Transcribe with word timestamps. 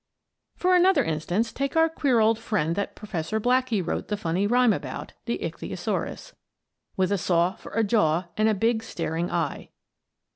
For 0.55 0.75
another 0.75 1.03
instance, 1.03 1.53
take 1.53 1.75
our 1.75 1.87
queer 1.87 2.19
old 2.19 2.39
friend 2.39 2.75
that 2.75 2.95
Professor 2.95 3.39
Blackie 3.39 3.85
wrote 3.85 4.07
the 4.07 4.17
funny 4.17 4.47
rhyme 4.47 4.73
about 4.73 5.13
the 5.25 5.37
Ichthyosaurus 5.43 6.33
"with 6.97 7.11
a 7.11 7.19
saw 7.19 7.53
for 7.55 7.71
a 7.73 7.83
jaw 7.83 8.27
and 8.35 8.49
a 8.49 8.55
big 8.55 8.81
staring 8.81 9.29
eye." 9.29 9.69